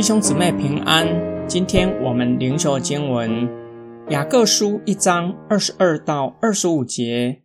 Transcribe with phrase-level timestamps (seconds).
[0.00, 1.06] 弟兄姊妹平安。
[1.46, 3.46] 今天我们灵修经文
[4.08, 7.42] 雅各书一章二十二到二十五节。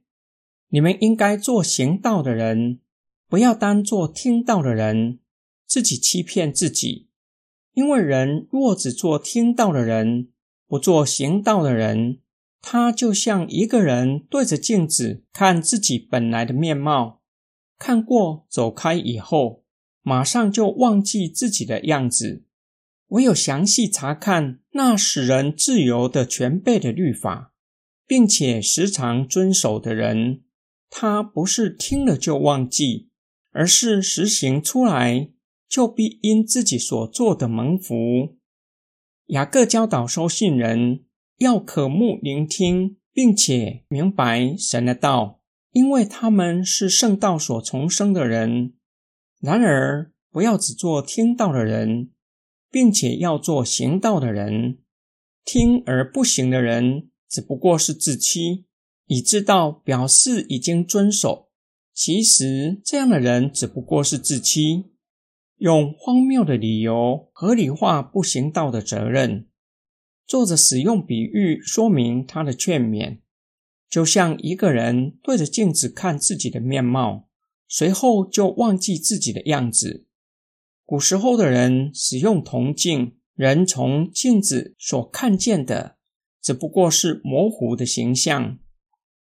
[0.70, 2.80] 你们应该做行道的人，
[3.28, 5.20] 不要当做听道的人，
[5.68, 7.10] 自己欺骗自己。
[7.74, 10.30] 因为人若只做听道的人，
[10.66, 12.20] 不做行道的人，
[12.62, 17.20] 他就像一个人对着镜子看自己本来的面貌，
[17.78, 19.64] 看过走开以后。
[20.08, 22.45] 马上就忘记自己的样子。
[23.10, 27.54] 唯有详细查看那使人自由的全备的律法，
[28.08, 30.44] 并且时常遵守的人，
[30.90, 33.10] 他不是听了就忘记，
[33.52, 35.30] 而是实行出来，
[35.70, 38.38] 就必因自己所做的蒙福。
[39.28, 41.06] 雅各教导收信人
[41.38, 48.74] 要渴慕聆听，并且明白神的道，因为他们是圣道所重生的人。
[49.40, 52.12] 然而，不要只做听到的人，
[52.76, 54.80] 并且要做行道的人。
[55.46, 58.66] 听而不行的人，只不过是自欺，
[59.08, 61.48] 以知道表示已经遵守。
[61.94, 64.88] 其实，这样的人只不过是自欺，
[65.56, 69.48] 用荒谬的理由合理化不行道的责任。
[70.28, 73.20] 作者使用比喻说明他的劝勉，
[73.90, 77.30] 就像一个人对着镜子看自己的面貌。
[77.70, 80.06] 随后就忘记自己的样子。
[80.86, 85.98] 古时候的人使用铜镜，人从镜子所看见的
[86.42, 88.60] 只不过是模糊的形象，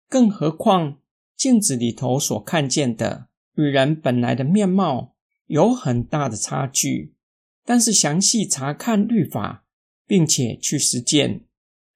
[0.08, 0.98] 更何况
[1.36, 5.14] 镜子里头所看见的与人本来的面貌
[5.46, 7.14] 有很大的差距。
[7.64, 9.64] 但是详细查看律法，
[10.06, 11.46] 并且去实践，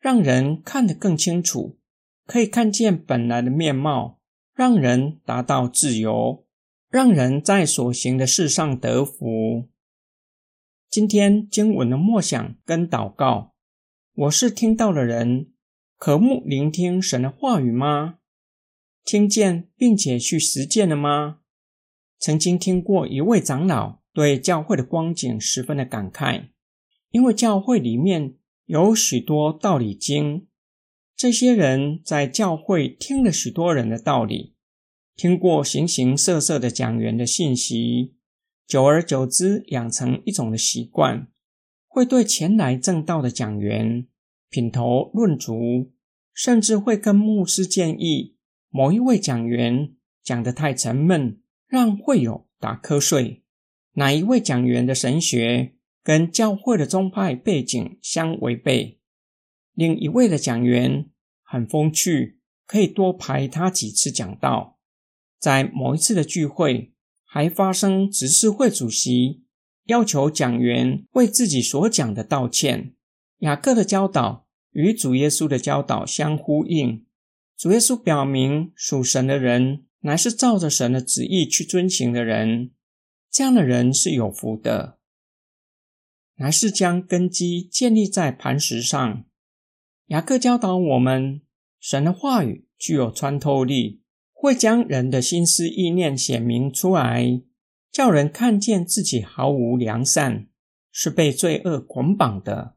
[0.00, 1.78] 让人看得更清楚，
[2.26, 4.16] 可以看见本来的面貌。
[4.54, 6.44] 让人达到自由，
[6.90, 9.68] 让人在所行的事上得福。
[10.88, 13.52] 今天经文的默想跟祷告，
[14.14, 15.52] 我是听到的人，
[15.98, 18.20] 渴慕聆听神的话语吗？
[19.04, 21.40] 听见并且去实践了吗？
[22.18, 26.48] 曾经听过一位长老对教会的光景十分的感慨，
[27.10, 30.46] 因为教会里面有许多道理经。
[31.14, 34.54] 这些人在教会听了许多人的道理，
[35.18, 38.14] 听过形形色色的讲员的信息，
[38.68, 41.26] 久而久之养成一种的习惯，
[41.88, 44.06] 会对前来正道的讲员
[44.48, 45.90] 品头论足，
[46.32, 48.36] 甚至会跟牧师建议
[48.70, 53.42] 某一位讲员讲得太沉闷，让会友打瞌睡；
[53.94, 55.74] 哪一位讲员的神学
[56.04, 59.00] 跟教会的宗派背景相违背。
[59.74, 61.10] 另一位的讲员
[61.42, 64.77] 很风趣，可以多排他几次讲道。
[65.38, 66.92] 在某一次的聚会，
[67.24, 69.44] 还发生执事会主席
[69.84, 72.94] 要求讲员为自己所讲的道歉。
[73.38, 77.06] 雅各的教导与主耶稣的教导相呼应。
[77.56, 82.72] 主耶稣表明，属神的人乃是照着神的旨意去遵行的人，
[83.30, 84.98] 这样的人是有福的，
[86.36, 89.24] 乃是将根基建立在磐石上。
[90.06, 91.42] 雅各教导我们，
[91.80, 94.02] 神的话语具有穿透力，
[94.40, 97.42] 会将人的心思意念显明出来，
[97.90, 100.46] 叫人看见自己毫无良善，
[100.92, 102.76] 是被罪恶捆绑的。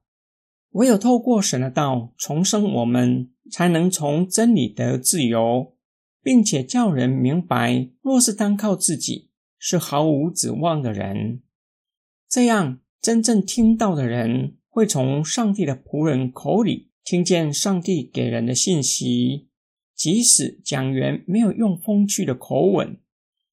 [0.72, 5.76] 唯有透过神的道重生我们，才能从真理得自由，
[6.24, 9.30] 并且叫人明白，若是单靠自己，
[9.60, 11.44] 是毫无指望的人。
[12.28, 16.90] 这样，真正听到的人，会从上帝的仆人口里。
[17.04, 19.50] 听见上帝给人的信息，
[20.02, 23.00] 即使讲员没有用风趣的口吻，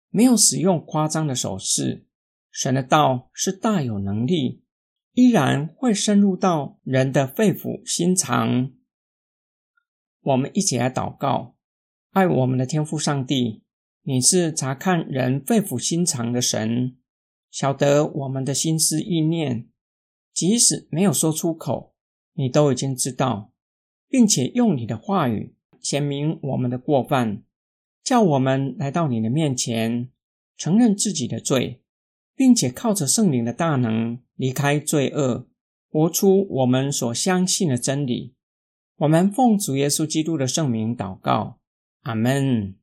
[0.09, 2.07] 没有使用夸张的手势，
[2.51, 4.63] 神的道是大有能力，
[5.13, 8.73] 依然会深入到人的肺腑心肠。
[10.23, 11.55] 我们一起来祷告：
[12.13, 13.63] 爱我们的天父上帝，
[14.01, 16.97] 你是查看人肺腑心肠的神，
[17.51, 19.69] 晓得我们的心思意念，
[20.33, 21.95] 即使没有说出口。
[22.33, 23.53] 你都已经知道，
[24.09, 27.43] 并且用你的话语显明我们的过犯，
[28.03, 30.11] 叫我们来到你的面前，
[30.57, 31.81] 承认自己的罪，
[32.35, 35.47] 并且靠着圣灵的大能离开罪恶，
[35.91, 38.35] 活出我们所相信的真理。
[38.97, 41.59] 我们奉主耶稣基督的圣名祷告，
[42.03, 42.75] 阿门。